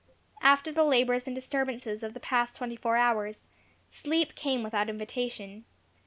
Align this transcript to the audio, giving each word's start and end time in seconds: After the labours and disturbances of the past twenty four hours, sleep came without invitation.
After 0.41 0.71
the 0.71 0.83
labours 0.83 1.27
and 1.27 1.35
disturbances 1.35 2.01
of 2.01 2.15
the 2.15 2.19
past 2.19 2.55
twenty 2.55 2.75
four 2.75 2.97
hours, 2.97 3.45
sleep 3.87 4.33
came 4.33 4.63
without 4.63 4.89
invitation. 4.89 5.63